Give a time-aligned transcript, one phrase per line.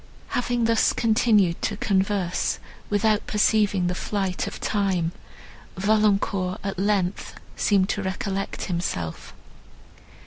[0.29, 2.57] Having thus continued to converse,
[2.89, 5.11] without perceiving the flight of time,
[5.77, 9.35] Valancourt, at length, seemed to recollect himself.